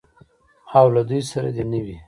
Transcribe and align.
او 0.77 0.85
له 0.95 1.01
دوی 1.09 1.21
سره 1.31 1.49
دې 1.55 1.63
نه 1.71 1.79
وي. 1.85 1.97